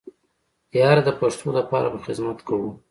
ياره 0.81 1.01
د 1.05 1.09
پښتو 1.19 1.47
د 1.55 1.59
پاره 1.69 1.89
به 1.93 1.99
خدمت 2.05 2.37
کوو. 2.47 2.69